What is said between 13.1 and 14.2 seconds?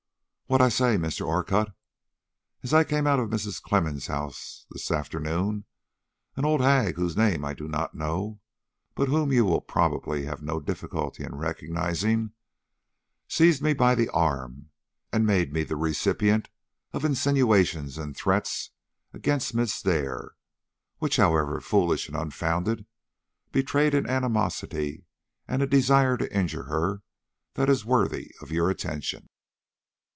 seized me by the